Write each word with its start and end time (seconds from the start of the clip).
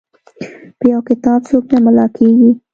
په 0.77 0.85
یو 0.93 1.01
کتاب 1.09 1.39
څوک 1.49 1.63
نه 1.73 1.79
ملا 1.85 2.05
کیږي. 2.17 2.51